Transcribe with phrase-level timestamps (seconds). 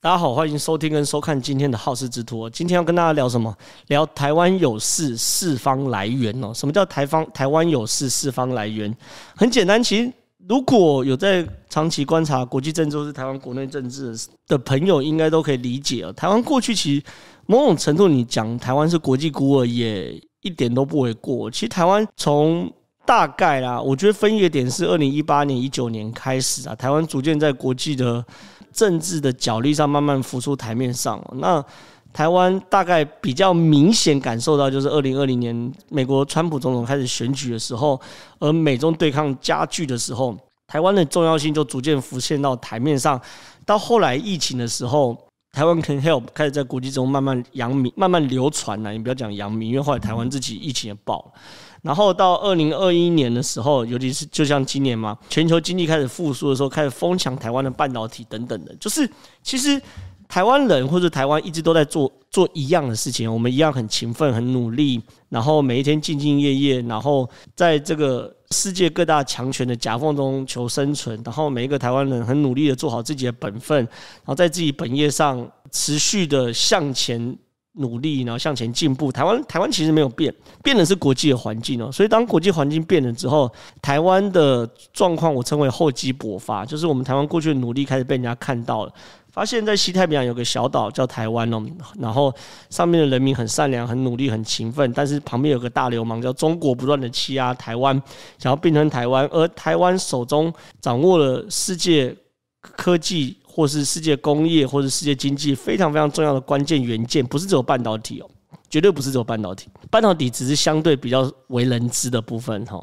[0.00, 2.48] 大家好，欢迎收听跟收看今天的好事之徒。
[2.50, 3.52] 今天要跟大家聊什么？
[3.88, 6.54] 聊台湾有事，四方来源哦。
[6.54, 7.28] 什么叫台方？
[7.32, 8.96] 台湾有事，四方来源。
[9.34, 10.12] 很简单，其实
[10.48, 14.16] 如果有在长期观察国际政治或是台湾国内政治
[14.46, 16.12] 的朋友，应该都可以理解哦。
[16.12, 17.02] 台湾过去其实
[17.46, 21.50] 某种程度，你讲台湾是国际孤儿，也一点都不为过。
[21.50, 22.72] 其实台湾从
[23.04, 28.24] 大概啦，我觉得分一个点是二零一八年、一九年开始啊，台湾逐渐在国际的。
[28.72, 31.22] 政治的角力上慢慢浮出台面上。
[31.34, 31.64] 那
[32.12, 38.00] 台湾大概比较明显感受到，就是二零二零年美国川普总统开始选举的时候，
[38.38, 43.20] 而美中对抗加剧的时候，台湾的重要性就逐渐浮现到台面上。
[43.66, 45.16] 到后来疫情的时候，
[45.52, 48.92] 台湾 can help 开始在国际中慢慢扬名、慢慢流传了。
[48.92, 51.40] 你不要讲扬名，因为后来台湾自己疫情也爆了。
[51.82, 59.08] 然后到二零二一年的时候，尤其是就像今年嘛，全球经济开始复苏的时候，开始疯抢台湾的半导体等等的，就是
[59.42, 59.80] 其实
[60.28, 77.36] 台湾人或者台湾一直都在做做一样的事情，我们一样很勤奋、很努力，然后每一天兢兢业业，然后在这个世界各大强权的夹缝中求生存，然后每一个台湾人很努力的做好自己的本分，然后在自己本业上持续的向前。
[77.74, 79.12] 努力，然后向前进步。
[79.12, 81.92] 台湾，台湾其实没有变，变的是国际的环境哦。
[81.92, 83.48] 所以当国际环境变了之后，
[83.80, 88.92] 台湾的状况我称为厚积薄发，就是我们台湾过去的努力开始被人家看到了，
[89.38, 91.62] 发现在西太平洋有个小岛叫台湾哦，
[92.00, 92.34] 然后
[92.70, 97.94] 上面的人民很善良、很努力、很勤奋，但是旁边有个大流氓叫中国，不断的欺压台湾，
[98.36, 102.12] 想要并吞台湾，而台湾手中掌握了世界
[102.60, 103.36] 科技。
[103.46, 108.30] 或是世界工业，或是世界经济非常非常重要的关键元件，不是只有半导体哦，
[108.70, 109.68] 绝对不是只有半导体。
[109.90, 112.80] 半导体只是相对比较为人知的部分哈，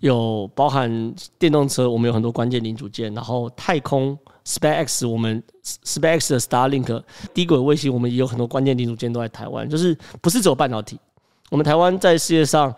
[0.00, 4.18] 有包含电动车，我们有很多关键零组件，然后太空
[4.48, 5.42] SpaceX，我们
[5.84, 7.02] SpaceX 的 Starlink
[7.34, 10.98] 低轨卫星，我们也有很多关键零组件都在台湾，就是不是只有半导体。
[11.50, 12.74] 我们台湾在世界上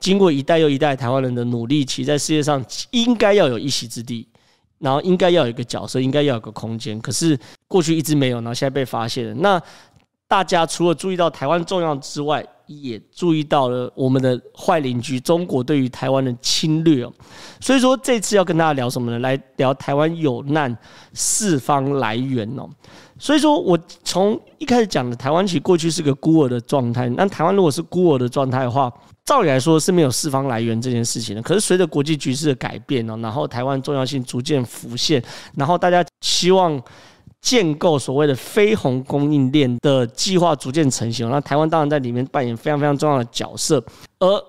[0.00, 4.26] 经过一代又一代台湾人的努力，其实在世界上应该要有一席之地。
[4.78, 7.38] 然后应该要有一个角色，应该要有个空间，可是
[7.68, 9.34] 过去一直没有，然后现在被发现了。
[9.34, 9.62] 那
[10.26, 12.44] 大家除了注意到台湾重要之外，
[12.80, 17.12] 也注意到了我们的坏邻居中国对于台湾的侵略哦。
[17.60, 19.18] 所以说这次要跟大家聊什么呢？
[19.18, 20.76] 来聊台湾有难，
[21.12, 22.68] 四方来援哦。
[23.18, 27.08] 所以说我从一开始讲的，台湾其实过去是个孤儿的状态。
[27.10, 28.92] 那台湾如果是孤儿的状态的话，
[29.24, 31.40] 照理来说是没有四方来源这件事情的。
[31.40, 35.22] 可是随着国际局势的改变哦，然后台湾重要性逐渐浮现，
[35.54, 36.82] 然后大家希望
[37.42, 41.28] 建构所谓的非红供应链的计划逐渐成型。
[41.28, 43.84] 那台湾当然在里面扮演非常非常重要的角色，
[44.18, 44.42] 而。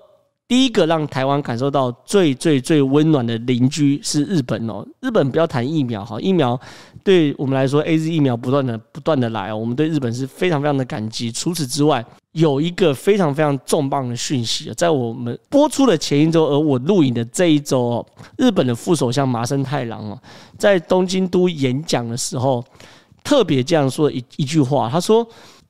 [0.46, 4.86] 第一个让台湾感受到最最最温暖的邻居是日本哦。
[5.00, 6.60] 日本不要谈疫苗哈，疫苗
[7.02, 11.32] 对我们来说，AZ 疫苗不断的不断的来哦，我们对日本是非常非常的感激。
[11.32, 12.04] 除此之外，
[12.34, 18.06] 有一个非常非常重磅的讯息，在我们播出的前一周，而我录影的这一周哦，
[18.36, 20.18] 日本的副首相麻生太郎哦，
[20.56, 22.64] 在东京都演讲的时候，
[23.24, 25.26] 特别这样说一一句话，他说。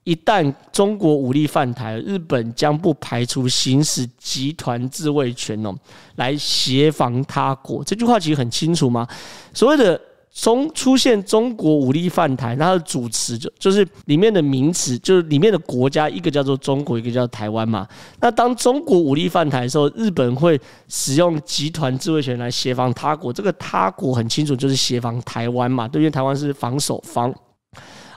[0.07, 5.75] 一旦中国武力犯台，日本将不排除行使集团自卫权哦，
[6.17, 7.83] 来协防他国。
[7.83, 9.09] 这句话其实很清楚嘛。
[9.55, 9.99] 所谓的
[10.35, 17.87] 中出现中国武力犯台，它的主词就就是里面的名词，就是里面的国家，一个叫做中国，一个叫台湾嘛。
[18.21, 23.33] 那当中国武力犯台的时候，日本会使用集团自卫权来协防他国。
[23.33, 27.33] 这个他国很清楚，就是协防台湾嘛，对，因为台湾是防守方。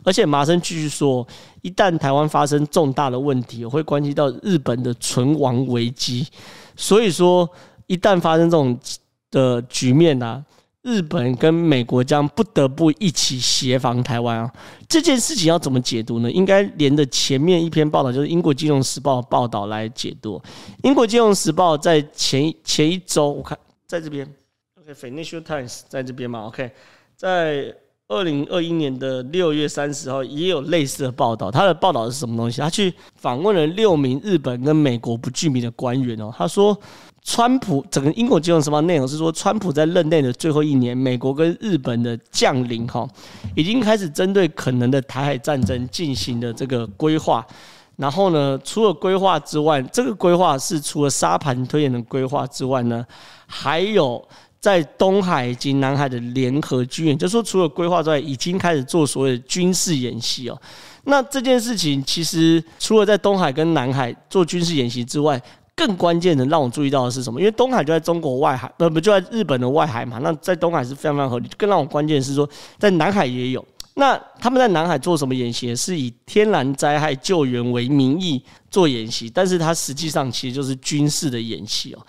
[0.03, 1.25] 而且麻生继续说，
[1.61, 6.25] 一旦台湾发生重大的问题，会关系到日本的存亡危机。
[6.75, 7.47] 所以说，
[7.85, 8.75] 一旦发生这种
[9.29, 10.44] 的局面啊，
[10.83, 14.51] 日本跟美国将不得不一起协防台湾啊。
[14.88, 16.31] 这件事情要怎么解读呢？
[16.31, 20.41] 应该连着前面一篇报道，就是英国金融时报的报道来解读。
[20.83, 24.27] 英国金融时报在前前一周，我看在这边
[24.79, 26.72] ，OK，Financial Times 在这边嘛，OK，
[27.16, 27.75] 在。
[28.09, 32.61] 二零二一年的六月三十号也有类似的报道，他的报道是什么东西？
[32.61, 36.34] 他去访问了六名日本跟美国不具名的官员哦。
[36.37, 36.79] 他说，
[37.29, 43.06] 川普整个英国金融时报内容是说，川普在任内的最后一年，美国跟日本的将领哈
[43.53, 47.46] 已经开始针对可能的台海战争进行的这个规划。
[47.97, 53.06] 然后呢，除了规划之外，这个规划是除了沙盘推演的规划之外呢，
[53.46, 54.26] 还有。
[54.59, 60.59] 在东海及南海的联合军演，就是说除了规划之外，已经开始做所谓的军事演习哦。
[61.03, 65.40] 那这件事情其实除了在东海跟南海做军事演习之外，
[65.78, 67.40] 更关键的让我注意到的是什么？
[67.40, 70.18] 因为东海就在中国外海，不不就在日本的外海嘛。
[70.24, 71.47] 那在东海是非常非常合理。
[71.56, 73.64] 更让我关键是说，在南海也有，
[73.94, 75.76] 那他们在南海做什么演习？
[75.76, 82.00] 是以天然灾害救援为名义做演习，但是它实际上其实就是军事的演习哦。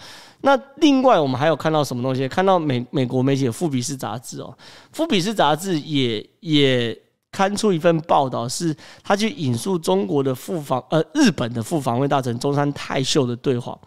[0.40, 2.26] 那另外我们还有看到什么东西？
[2.26, 4.56] 看到美美国媒体的《富比士》杂志哦，
[4.92, 6.98] 《富比士》杂志也也
[7.32, 13.78] 刊出一份报道，是他去引述中国的副防呃日本的副防卫大臣中山泰秀的对话。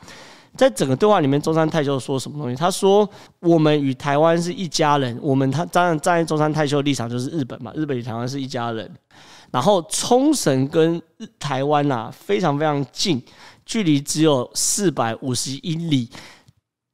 [0.58, 2.56] 在整个对话里面，中山泰秀说什么东西？
[2.58, 3.10] 他说
[3.40, 5.18] ：“我们与台湾是一家人。
[5.22, 8.92] 我们他当然站在中山泰秀的立场就是日本嘛，日本与台湾是一家人。
[9.50, 11.02] 然后冲绳跟
[11.40, 13.24] 台湾啊非常非常近，
[13.66, 16.10] 距离只有四百五十英里。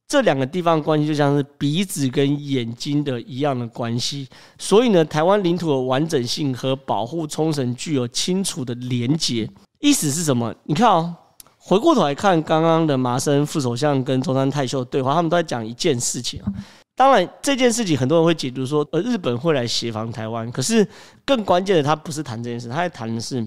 [0.07, 4.27] 这两个地方关系就像是鼻子跟眼睛的一样的关系。
[4.57, 9.50] 所以呢，台湾领土的完整性和保护冲绳具有清楚的连结。
[9.80, 10.54] 意思是什么？
[10.63, 11.15] 你看哦。”
[11.59, 16.48] 回过头来看刚刚的麻生副首相跟中山泰秀的对话，他们都在讲一件事情啊。
[16.95, 20.50] 当然，这件事情很多人会解读说，呃，日本会来协防台湾。
[20.50, 20.88] 可是
[21.25, 23.45] 更关键的，他不是谈这件事，他在谈的是，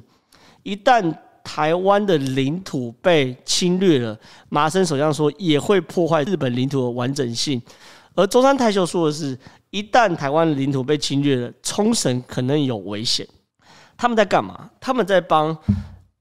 [0.64, 1.02] 一旦
[1.52, 4.16] 台湾的领土被侵略了，
[4.50, 7.60] 麻生首相说也会破坏日本领土的完整性。
[8.14, 9.36] 而中山泰秀说的是，
[9.70, 13.26] 一旦台湾领土被侵略了，冲绳可能有危险。
[13.96, 14.70] 他们在干嘛？
[14.80, 15.56] 他们在帮。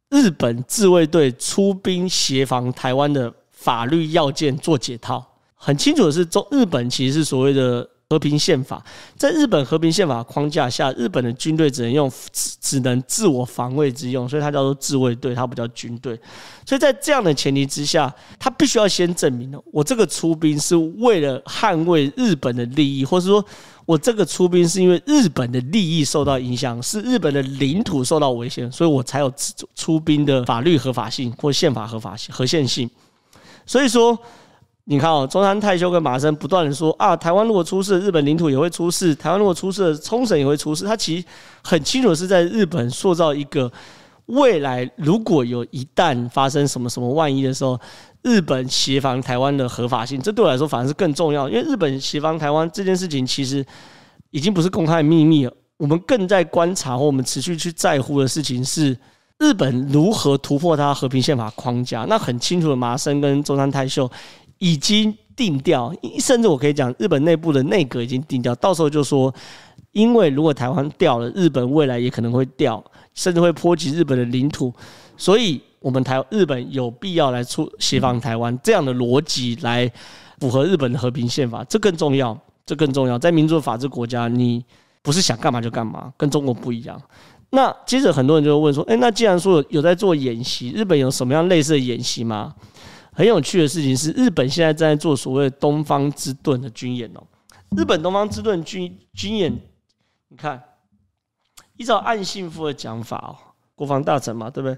[0.09, 5.23] 日本自卫队出兵协防台湾的法律要件做解套，
[5.53, 8.83] 很清楚的是，中日本其实是所谓的和平宪法，
[9.15, 16.19] 在日本和平宪法框架下，日本的军队只能用只只能自我防卫之用，所以它叫做自卫队，它不叫军队。
[16.65, 23.43] 所以在这样的前提之下，他必须要先证明了，我这个出兵是为了捍卫日本的利益，或是说。
[23.85, 29.33] 我这个出兵是因为日本的利益受到影响，是日本的领土受到危险，所以我才有
[29.73, 32.87] 出兵的法律合法性或宪法合法性、合宪性。
[33.65, 34.15] 所以说，
[34.91, 40.83] 你看哦，中山泰秀跟麻生不断的说啊，台湾如果出事，日本领土也会出事；台湾如果出事，冲绳也会出事。
[40.83, 41.25] 他其实
[41.63, 43.71] 很清楚是在日本塑造一个
[44.25, 47.79] 未来，如果有一旦发生什么什么万一的时候。
[48.21, 51.47] 日本协防台湾的合法性，这对我来说反而是更重要。
[51.47, 53.65] 因为日本协防台湾这件事情，其实
[54.31, 55.53] 已经不是公开的秘密了。
[55.77, 58.93] 我们更在观察或我们持续去在乎的事情是，
[59.37, 62.05] 日本如何突破它和平宪法框架。
[62.09, 64.11] 那很清楚的，麻生跟中山泰秀
[64.59, 69.33] 已经定调，甚至我可以讲，日本内部的内阁已经定调，到时候就说，
[69.91, 72.81] 因为如果台湾掉了，日本未来也可能会掉，
[73.15, 74.71] 甚至会波及日本的领土，
[75.17, 75.59] 所以。
[75.81, 79.89] 我们台日本有必要来出协防台湾这样的逻辑来
[80.41, 83.17] 符合日本的和平宪法，这更重要，这更重要。
[83.17, 84.61] 在民主法治国家，你
[85.01, 87.01] 不是想干嘛就干嘛，跟中国不一样。
[87.51, 92.53] 那接着很多人就会问说：“诶，那既然说有在做演习，日本有什么样类似的演习吗？”
[93.19, 97.21] 很有趣的事情是，日本现在正在做所谓“东方之盾”的军演哦。
[97.75, 99.53] 日本“东方之盾”军军演，
[100.29, 100.63] 你看，
[101.75, 103.35] 依照岸信夫的讲法哦，
[103.75, 104.77] 国防大臣嘛，对不对？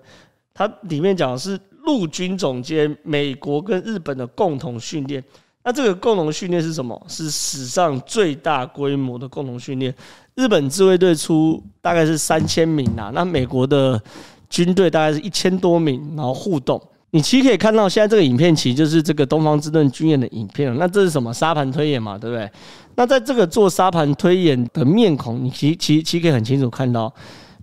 [0.55, 5.23] 他里面讲的是陆军总监美国跟日本的共同训练，
[5.63, 6.99] 那这个共同训练是什么？
[7.07, 9.93] 是史上最大规模的共同训练。
[10.33, 14.01] 日本自卫队出大概是三千名啊，那美国的
[14.49, 16.81] 军队大概是一千多名，然后互动。
[17.13, 20.77] 你其实可以看到，现在这个影片其实就是这个东方之盾军演的影片了。
[20.79, 21.33] 那这是什么？
[21.33, 22.49] 沙盘推演嘛，对不对？
[22.95, 27.13] 那在这个做沙盘推演的面孔，你其其其实可以很清楚看到。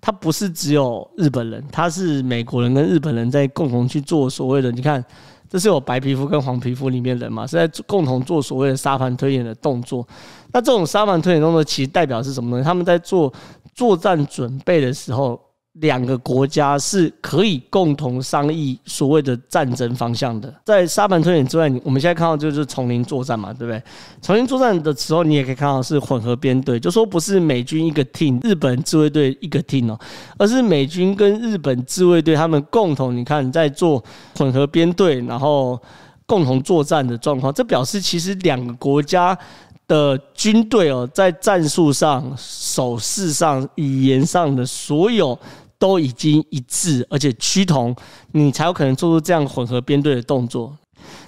[0.01, 5.05] 他不是只有日本人，他是美国人跟日本人在共同去做所谓的，你看，
[5.49, 10.07] 这是有白皮肤跟黄皮肤里面人嘛，是在共同做所谓的沙盘推演的动作。
[10.53, 12.63] 那这种沙盘推演动作其实代表是什么呢？
[12.63, 13.33] 他们在做
[13.75, 15.41] 作战准备的时候。
[15.81, 20.53] 两个国家是可以共同商议所谓的战争方向的。
[20.65, 23.81] 在沙盘推演之外，我们现在看到就是丛林作战嘛，对不对？
[24.21, 29.99] 丛林作战的时候，你也可以看到是混合编队，就说不是美军一个 team，日本自卫队一个 team 哦，
[30.37, 34.03] 而是美军跟日本自卫队他们共同，你看在做
[34.37, 35.81] 混合编队，然后
[36.27, 37.55] 共同作战的状况。
[37.55, 39.39] 这表示其实两个国家
[39.87, 45.39] 的军队哦，在战术上、手势上、语言上的所有。
[45.79, 47.95] 都已经一致，而且趋同，
[48.33, 50.77] 你才有可能做出这样混合编队的动作。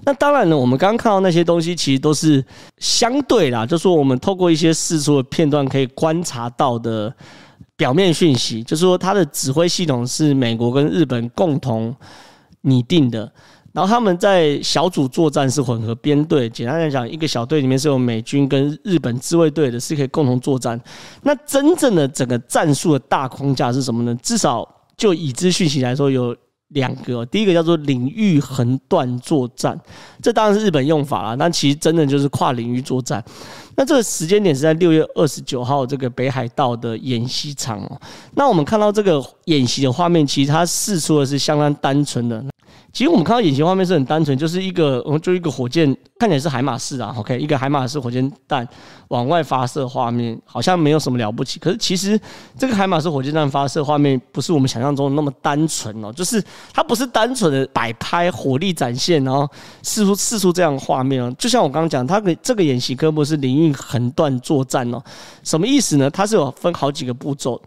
[0.05, 2.45] 那当然了，我们刚刚看到那些东西，其实都是
[2.79, 7.15] 相对啦，就是说我们透过一些释出的片段可以观察到的
[7.77, 11.95] 表面讯息，就是说它的指挥系统是美国跟日本共同
[12.63, 13.33] 拟定的。
[13.73, 20.81] 然后他们在小组作战是混合编队，简单来讲，一个小队里面是有美军跟日本自卫队的，是可以共同作战。
[21.23, 24.13] 那真正的整个战术的大框架是什么呢？
[24.23, 26.37] 至少就已知讯息来说，有
[26.71, 27.25] 两个。
[27.27, 29.79] 第一个叫做领域横断作战，
[30.21, 31.37] 这当然是日本用法啦。
[31.37, 33.25] 但其实真的就是跨领域作战。
[33.77, 38.01] 那这个时间点是在六月二十九号这个北海道的演习场哦。
[38.35, 42.45] 那我们看到这个演习的画面，其实它释出的是相当单纯的。
[42.93, 48.67] 其实我们看到演习画面是很单纯，就是一个，我们就一个火箭，看起来是海马式啊，OK，一个海马式火箭弹
[49.09, 51.61] 往外发射画面，好像没有什么了不起。
[51.61, 52.21] 可是其实
[52.59, 56.43] 这个海马式火箭弹发射画面不是我们想象中的那么单纯哦，就是
[56.73, 59.49] 它不是单纯的摆拍火力展现，然后
[59.85, 61.33] 释出释出这样的画面哦。
[61.39, 65.01] 就像我刚刚讲，它的这个演习科目是领域横断作战哦，
[65.45, 66.11] 什么意思呢？
[66.11, 67.61] 它是有分好几个步骤。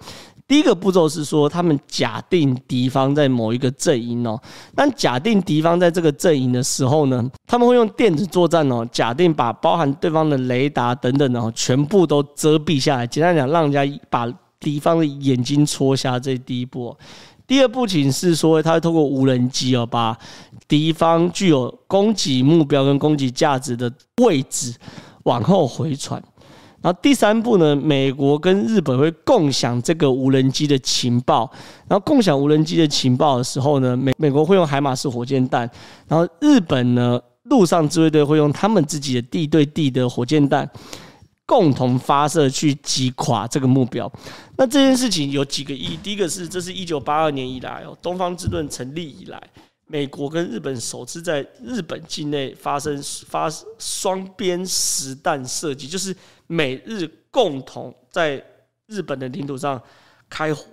[0.45, 4.39] 第一个步骤是说，他们假定敌方在某一个阵营哦。
[4.75, 13.07] 但假定敌方在这个阵营的时候呢，他们会用电子作战哦，假定把包含对方的雷达等等哦，全部都遮蔽下来。
[13.07, 16.19] 简单讲，让人家把敌方的眼睛戳瞎。
[16.19, 16.95] 这第一步。
[17.45, 20.17] 第二步仅是说，他会透过无人机哦，把
[20.67, 24.73] 敌方具有攻击目标跟攻击价值的位置
[25.23, 26.21] 往后回传。
[26.83, 31.49] 然后第三步呢，美国跟日本会共享这个无人机的情报。
[31.87, 35.61] 然后共享无人机的情报的时候呢，美美国会用海马式火箭弹，
[36.09, 40.69] 然后日本呢陆上自卫队会用他们自己的地对地的火箭弹，
[41.45, 44.11] 共同发射去击垮这个目标。
[44.57, 45.99] 那这件事情有几个意义？
[46.03, 49.41] 第一个是，这是一九八二年以来哦，东方之盾成立以来。
[49.85, 53.47] 美国跟日本首次在日本境内发生发
[53.77, 56.15] 双边实弹射击，就是
[56.47, 58.43] 美日共同在
[58.87, 59.81] 日本的领土上
[60.29, 60.65] 开火。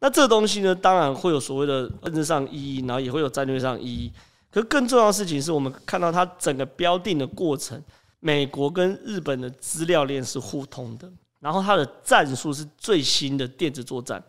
[0.00, 4.12] 那这东西呢，当然会有所谓的政治上意义，然后也会有战略上意义。
[4.50, 7.82] 可是更重要的事情是我们看到它整个标定的过程，
[8.20, 14.22] 美国跟日本的资料链是互通的，然后它的战术是最新的电子作战。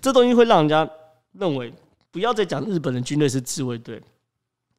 [0.00, 0.88] 这东西会让人家
[1.32, 1.72] 认为。
[2.10, 3.98] 不要再讲日本的军队是自卫队，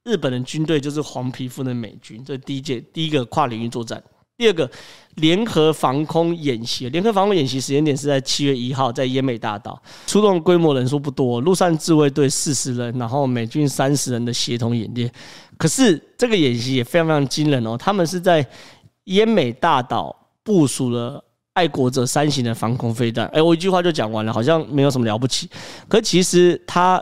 [0.03, 2.23] 日本的军队就是黄皮肤的美军。
[2.23, 4.03] 这是第一届第一个跨领域作战。
[4.37, 4.69] 第二个
[5.15, 15.11] 联合防空演习，联合防空演习时间点是在七月一号，在奄美大岛，出动规模人数不多，陆上自卫队四十人，然后美军三十人的协同演练。
[15.57, 18.45] 可是这个演习也非常非常惊人哦，他们是在
[19.05, 21.23] 奄美大岛部署了。
[21.53, 25.47] 爱国者三型的防空飞弹，哎，我一句话就讲完了，好像没有什么了不起。
[25.87, 26.99] 可其实它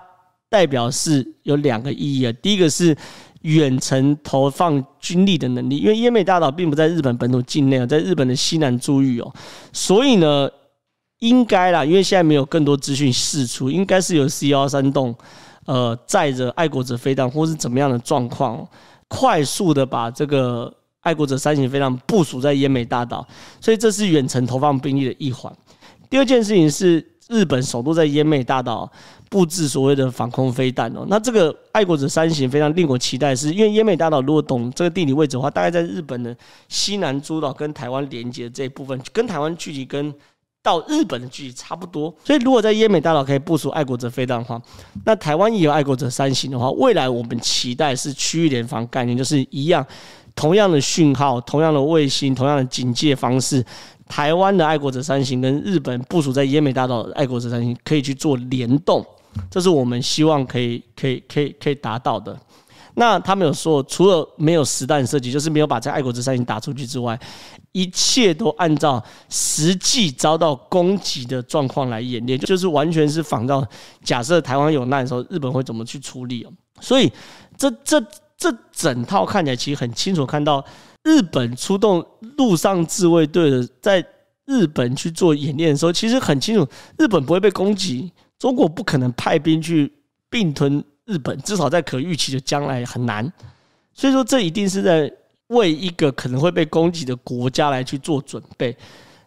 [0.50, 2.34] 代表是有两个意义啊。
[2.42, 2.94] 第一个是
[3.42, 9.34] 远程投放军力的能力，因为奄美大岛并不在日本本土境内，在日本的西南诸域哦，
[9.72, 10.50] 所以呢，
[11.20, 15.16] 应该啦，因为现在没有更多资讯释出，应该是有 C 幺三栋，
[15.66, 18.68] 呃，载着爱国者飞弹或是怎么样的状况，
[19.08, 20.74] 快速的把这个。
[21.02, 23.28] 爱国者三型飞弹部署在奄美大岛，
[23.60, 25.52] 所以这是远程投放兵力的一环。
[26.12, 28.88] 第二件事情是，日本首都在奄美大岛
[29.32, 31.06] 布置所谓的防空飞弹哦。
[31.08, 36.36] 那这个爱国者三型非常令我期待，是因为奄美大岛如果懂这个地理位置的话，大概在日本的
[36.68, 40.14] 西南诸岛跟台湾连接的这一部分，跟台湾距离跟
[40.62, 42.14] 到日本的距离差不多。
[42.26, 44.62] 所以如果在奄美大岛可以部署爱国者飞弹的话，
[45.06, 49.86] 那台湾也有爱国者三型的话，未来我们期待是区域联防概念，就是一样。
[50.34, 53.64] 同样的讯号，同样的卫星，同样的警戒方式，
[54.08, 59.06] 台湾的爱国者三型跟日本部署在奄美大岛的爱国者三型可以去做联动，
[59.50, 62.38] 这是我们希望可以、可以、可以、可以达到的。
[62.96, 67.20] 那他们有说，除了没有实弹射击，就是没有把这爱国者三型打出去之外，
[67.72, 73.66] 一切都按照实际遭到攻击的状况来演练，就是完全是仿照
[74.04, 76.48] 假设台湾有难的时候，日本会怎么去处理。
[76.80, 77.12] 所以
[77.58, 78.04] 这这。
[78.42, 80.66] 这整套看起来其实很清楚，看到
[81.04, 82.04] 日本出动
[82.40, 84.04] 陆上自卫队的，在
[84.46, 88.12] 日本去做演练的时候，其实很清楚，日本不会被攻击，
[88.42, 89.94] 中国不可能派兵去
[90.28, 93.32] 并吞日本，至少在可预期的将来很难。
[93.94, 95.12] 所以说，这一定是在
[95.50, 98.76] 为一个可能会被攻击的国家来去做准备。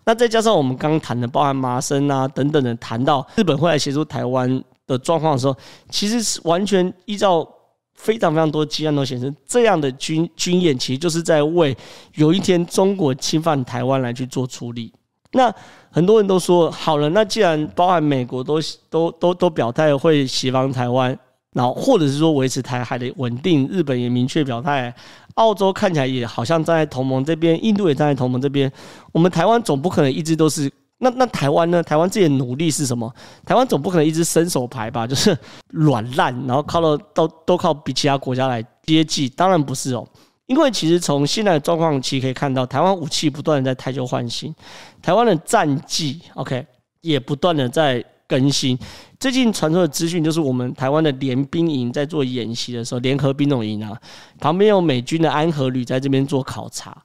[0.05, 5.57] 那再加上我们刚刚谈的，包含麻生啊等等的，谈到日本会来协助台湾的状况的时候，
[5.91, 7.49] 其实是完全依照。
[7.97, 11.75] 非常非常多迹象都显示，这样的军军演其实就是在为
[12.17, 14.93] 有一天中国侵犯台湾来去做处理。
[15.35, 15.55] 那
[15.91, 21.17] 很多人都说，好了，那既然包含美国都都都都表态会协防台湾，
[21.53, 24.95] 然后或者是说维持台海的稳定，日本也明确表态，
[25.35, 28.73] 澳洲看起来也好像站在同盟这边，印度也站在同盟这边，
[29.13, 30.71] 我们台湾总不可能一直都是。
[30.99, 31.83] 那那台湾呢？
[31.83, 33.13] 台湾自己的努力是什么？
[33.45, 35.05] 台湾总不可能一直伸手牌吧？
[35.07, 35.37] 就是
[35.71, 39.29] 软烂，然后靠了都都靠比其他国家来接济？
[39.29, 40.07] 当然不是哦，
[40.47, 44.55] 因为其实从现在的状况其实可以看到，台湾武器不断的在汰旧换新，
[45.01, 46.67] 台湾的战绩 OK
[47.01, 48.79] 也不断的在更新。
[49.19, 53.99] 最近传出的资讯就是，我们台湾的联兵营在做演习的时候，联合兵种营啊，
[54.39, 56.97] 旁边有美军的安和旅在这边做考察。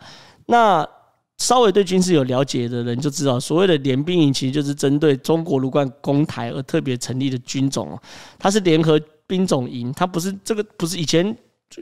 [0.48, 0.86] 那
[1.38, 7.98] 稍微对军事有了解的人就知道，所谓的联兵营其实就是针对中国卢冠攻台而特别成立的军种。
[8.38, 11.34] 它是联合兵种营，它不是这个不是以前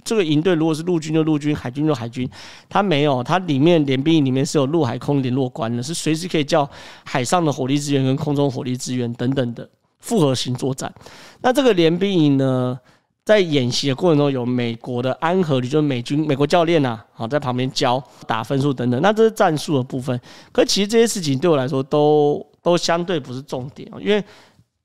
[0.04, 2.30] 这个营队，如果是陆军就陆军，海军就海军，
[2.68, 6.70] 它没有，它里面联兵营里面是有陆海空联络官的，是随时可以叫
[7.04, 10.94] 海上的火力支援跟空中火力支援等等的复合型作战。
[11.42, 12.80] 那这个联兵营呢？
[13.24, 20.18] 在演习的过程中，有美国的安和旅，就是美军美国教练呐，好在旁边教打分数等等，那这是战术的部分。
[20.54, 24.24] 可其实这些事情对我来说都都相对不是重点哦，因为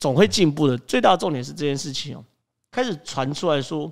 [0.01, 0.77] 总会进步的。
[0.79, 2.25] 最大的重点是这件事情哦，
[2.73, 3.89] 开始传出来说，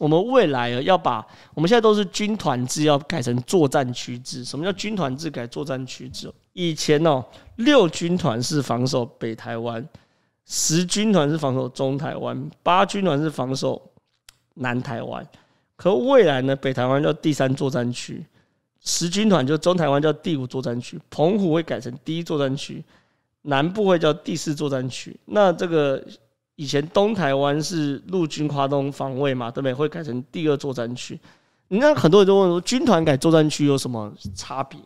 [0.00, 4.42] 我们未来要把我们现在都是军团制，要改成作战区制。
[4.42, 6.32] 什么叫军团制改作战区制？
[6.54, 7.22] 以前哦，
[7.56, 9.86] 六军团是防守北台湾，
[10.46, 13.80] 十军团是防守中台湾，八军团是防守。
[14.54, 15.26] 南台湾，
[15.76, 16.54] 可未来呢？
[16.56, 18.26] 北台湾叫第三作战区，
[18.80, 22.84] 十军团就中台湾叫第五作战区，澎湖会改成第一作战区，
[23.42, 25.18] 南部会叫第四作战区。
[25.24, 26.04] 那这个
[26.60, 29.72] 以前东台湾是陆军花东防卫嘛，对不对？
[29.72, 31.18] 会改成第二作战区。
[31.68, 34.78] 你看很多人都问说，军团改作战区有什么差别？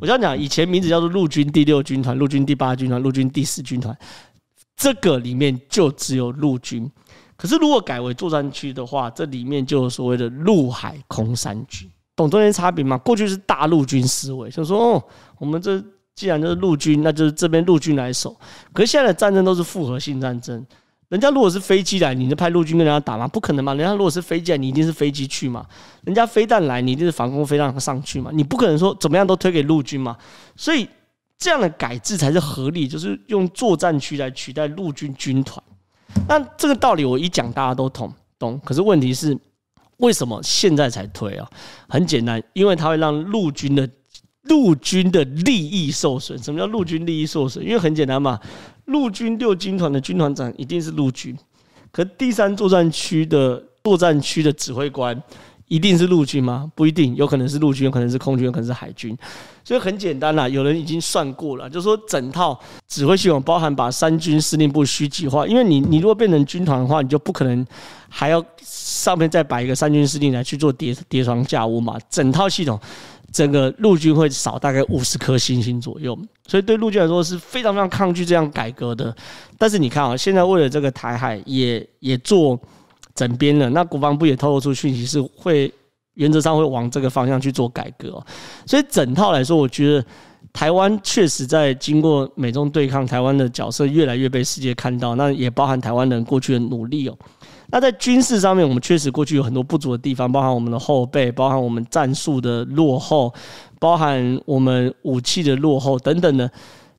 [0.00, 3.96] 我这样讲，以前名字叫做陆军第六军团、陆军第八军团、陆军第四军团，
[4.76, 6.90] 这个里面就只有陆军。
[7.36, 12.98] 可是，如果改为作战区的话，这里面就有所谓的陆海空三军，懂中间差别吗？
[12.98, 15.04] 过去是大陆军思维，就说哦，
[15.38, 15.80] 我们这
[16.16, 18.36] 既然就是陆军，那就是这边陆军来守。
[18.72, 20.66] 可是现在的战争都是复合性战争，
[21.10, 23.26] 人家如果是飞机来，你就派陆军跟人家打吗？
[23.26, 23.74] 不可能嘛！
[23.74, 25.66] 人家如果是飞机来，你一定是飞机去嘛？
[26.04, 28.30] 人家飞弹来，你一定是防空飞弹上去嘛？
[28.32, 30.16] 你不可能说怎么样都推给陆军嘛？
[30.54, 30.88] 所以
[31.36, 35.60] 这样的改制才是合理，就是用作战区来取代陆军军团。
[36.28, 39.36] 那这个道理我一讲大家都懂懂，可是问题是
[39.96, 41.50] 为什么现在才推啊？
[41.88, 43.88] 很简单，因为它会让陆军的
[44.44, 46.40] 陆军的利益受损。
[46.40, 47.64] 什么叫陆军利益受损？
[47.64, 48.38] 因为很简单嘛，
[48.90, 51.36] 陆军六军团的军团长一定是陆军，
[51.90, 55.20] 可第三作战区的作战区的指挥官。
[55.70, 56.68] 一定是陆军吗？
[56.74, 59.16] 不一定，有可能是陆军，有可能是空军，有可能是海军。
[59.62, 67.64] 所以很简单啦，有人已经算过了，就是说整套指挥系统包含把三军司令部虚级化，因为你你如果变成军团的话，你就不可能
[68.08, 71.96] 还要上面再摆一个三军司令来去做叠叠床架屋嘛。
[72.10, 72.76] 整套系统，
[73.32, 79.16] 整个陆军会少大概五十颗星星左右，所以对陆军来说是非常非常抗拒这样改革的。
[79.56, 82.60] 但是你看啊，现在为了这个台海也也做。
[83.20, 85.70] 整编了，那国防部也透露出讯息，是会
[86.14, 88.18] 原则上会往这个方向去做改革。
[88.64, 90.02] 所以整套来说，我觉得
[90.54, 95.16] 台湾确实在经过美中对抗，台湾的角色越来越被世界看到。
[95.16, 97.18] 那也包含台湾人过去的努力哦。
[97.72, 103.30] 那在军事上面，我们确实过去有很多不足的地方，包含我们的后备，包含我们战术的落后，
[103.78, 106.50] 包含我们武器的落后等等的，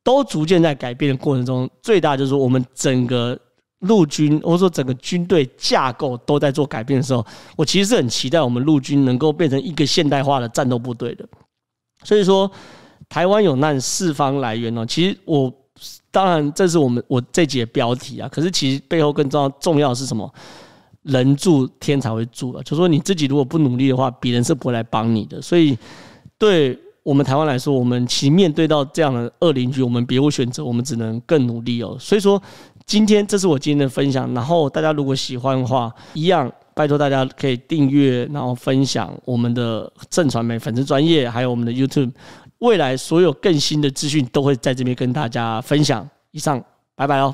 [0.04, 1.68] 都逐渐在改变的过程中。
[1.82, 3.36] 最大就是说，我们整个。
[3.82, 11.28] 陆军或者说整个军队架构都在做改变的时候，我其实是很期待我们陆军能够变成一个现代化的战斗部队的。
[12.04, 12.50] 所以说，
[13.10, 14.86] 台湾有难四方来援哦。
[14.86, 15.52] 其实我
[16.12, 20.32] 当然这是我们我这节标题啊，可是其实背后更重要重要的是什么？
[21.02, 25.42] 人助天才会助啊，就说你自己如果不努力的话，别人是不会来帮你的。
[25.42, 25.76] 所以
[26.38, 31.98] 对我们台湾来说，我们其实面对到这样的恶邻居，我们别无选择，我们只能更努力哦。
[32.00, 32.40] 所以说。
[32.92, 42.12] 今天这是我今天的分享，然后大家如果喜欢的话，一样拜托大家可以订阅，然后分享我们的正传媒粉丝专业，还有我们的 YouTube，
[42.58, 46.06] 未来所有更新的资讯都会在这边跟大家分享。
[46.32, 46.62] 以上，
[46.94, 47.34] 拜拜哦。